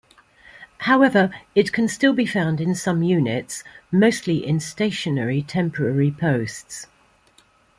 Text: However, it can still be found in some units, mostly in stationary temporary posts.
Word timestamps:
However, 0.79 1.29
it 1.53 1.71
can 1.71 1.87
still 1.87 2.11
be 2.13 2.25
found 2.25 2.59
in 2.59 2.73
some 2.73 3.03
units, 3.03 3.63
mostly 3.91 4.43
in 4.43 4.59
stationary 4.59 5.43
temporary 5.43 6.09
posts. 6.09 6.87